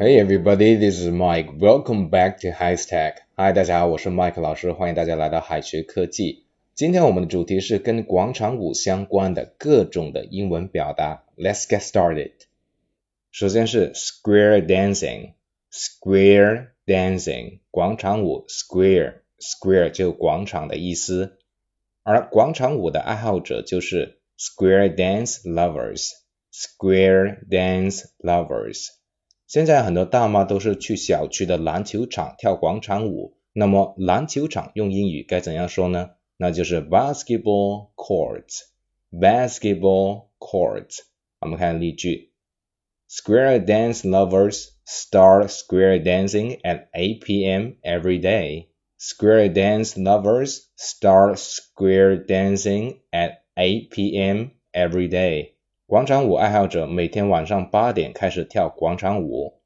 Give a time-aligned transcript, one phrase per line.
[0.00, 1.58] Hey everybody, this is Mike.
[1.58, 3.16] Welcome back to High Tech.
[3.36, 6.46] Hi，大家好，我是 Mike 老师，欢迎大家来到海学科技。
[6.74, 11.24] 今天我们的主题是跟广场舞相关的各种的英文表达。
[11.36, 12.32] Let's get started.
[13.30, 15.32] 首先是 square dancing,
[15.70, 21.38] square dancing，广场舞 square square 就广场的意思，
[22.02, 26.12] 而广场舞的爱好者就是 square dance lovers,
[26.50, 28.88] square dance lovers。
[29.51, 33.35] 现在很多大妈都是去小区的篮球场跳广场舞。
[33.51, 36.11] 那么篮球场用英语该怎样说呢？
[36.37, 40.99] 那就是 basketball court，basketball court。
[41.41, 42.31] 我们看例句
[43.09, 47.73] ：Square dance lovers start square dancing at 8 p.m.
[47.81, 48.69] every day.
[48.97, 54.51] Square dance lovers start square dancing at 8 p.m.
[54.71, 55.55] every day.
[55.91, 59.59] 广场舞爱好者每天晚上八点开始跳广场舞。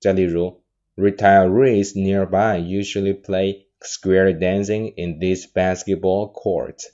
[0.00, 0.62] 再例如
[0.96, 6.84] ，Retirees nearby usually play square dancing in this basketball court.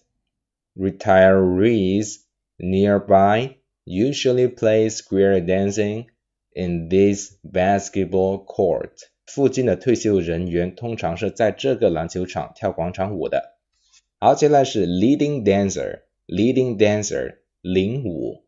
[0.76, 2.22] Retirees
[2.58, 6.06] nearby usually play square dancing
[6.52, 8.90] in this basketball court.
[9.26, 13.56] 附近的退休人员通常是在这个篮球场跳广场舞的。
[14.18, 18.45] 好，接下来是 leading dancer，leading dancer 领舞。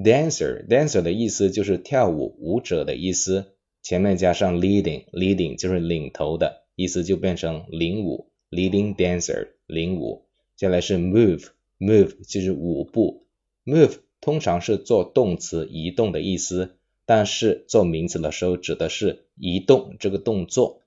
[0.00, 10.26] Dancer dancer 的意思就是跳舞舞者的意思，前面加上 leading leading 就是领头的意思，就变成领舞 leading dancer 领舞。
[10.54, 11.48] 接下来是 move
[11.80, 13.26] move 就是舞步
[13.64, 20.82] ，move 通常是做动词移动的意思，但是做名词的时候指的是移动这个动作，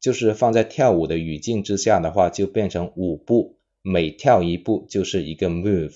[0.00, 5.94] 就是放在跳舞的语境之下的话，就变成舞步，每跳一步就是一个 move。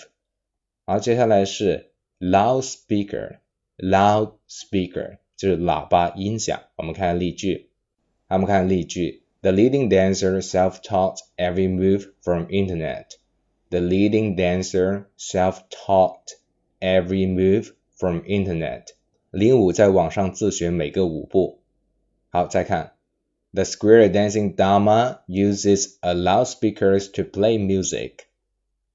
[0.86, 1.91] 好，接下来是。
[2.21, 6.61] loudspeaker，loudspeaker 就是喇叭音响。
[6.75, 7.69] 我们看例句，
[8.27, 13.17] 我们看例句：The leading dancer self-taught every move from internet.
[13.69, 16.37] The leading dancer self-taught
[16.79, 18.87] every move from internet.
[19.29, 21.61] 领舞在网上自学每个舞步。
[22.29, 22.93] 好，再看，
[23.53, 28.27] The square dancing dama uses a loudspeakers to play music.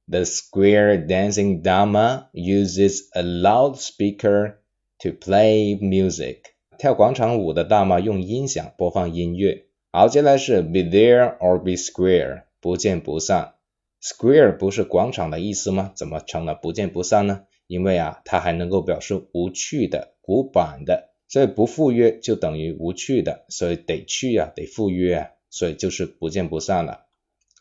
[0.10, 4.54] The square dancing dama uses a loudspeaker
[5.00, 6.44] to play music.
[6.78, 9.66] 跳广场舞的大妈用音响播放音乐。
[9.92, 13.56] 好，接下来是 be there or be square，不见不散。
[14.02, 15.92] Square 不是广场的意思吗？
[15.94, 17.44] 怎么成了不见不散呢？
[17.68, 27.07] 因为啊，它还能够表示无趣的、古板的，所以不赴约就等于无趣的，所以得去呀，得赴约啊，所以就是不见不散了。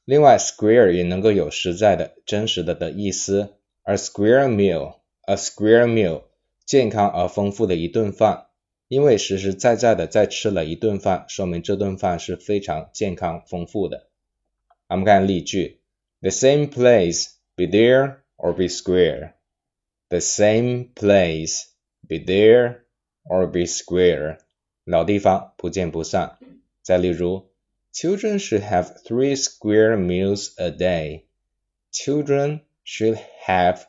[0.07, 3.57] 另外，square 也能够有实在的、真实的的意思。
[3.83, 6.23] A square meal，a square meal，
[6.65, 8.47] 健康而丰富的一顿饭。
[8.87, 14.07] 因为实实在在的在吃了一顿饭，说明这顿饭是非常健康丰富的。
[14.89, 15.81] 我们看例句
[16.21, 19.33] ：The same place, be there or be square.
[20.09, 21.65] The same place,
[22.07, 22.83] be there
[23.25, 24.39] or be square.
[24.85, 26.39] 老地方，不见不散。
[26.81, 27.51] 再例如。
[27.96, 31.26] Children should have three square meals a day.
[31.92, 33.86] Children should have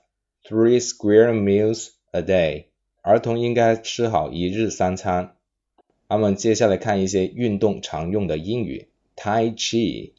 [0.47, 2.67] three square meals a day.
[3.01, 5.37] 儿童应该吃好一日三餐。
[6.09, 10.13] 我们接下来看一些运动常用的英语：Tai Chi,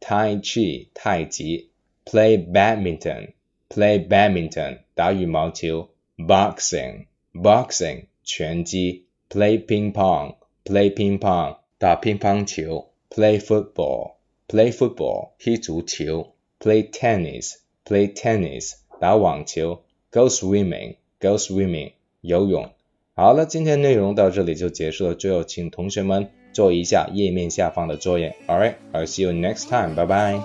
[0.00, 1.70] Tai Chi 太极；
[2.04, 3.32] Play badminton,
[3.68, 12.92] Play badminton 打羽毛球；Boxing, Boxing 拳击；Play ping pong, Play ping pong 打乒乓球。
[13.15, 14.15] Play football,
[14.45, 17.53] play football 踢足球，play tennis,
[17.85, 22.69] play tennis 打网球，go swimming, go swimming 游泳。
[23.15, 25.15] 好了，今天内容到这里就结束了。
[25.15, 28.35] 最后，请同学们做一下页面下方的作业。
[28.47, 29.95] Alright, I'll see you next time.
[29.95, 30.41] Bye bye.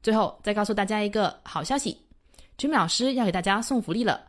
[0.00, 1.98] 最后再告诉大家一个好消息
[2.56, 4.28] ，Jimmy 老师要给大家送福利了。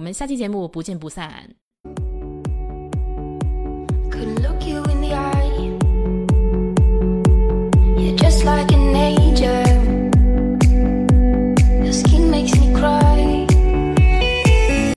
[0.00, 1.59] 我们下期节目不见不散。